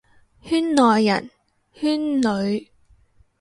[0.43, 1.29] 圈內人，
[1.75, 2.71] 圈裏，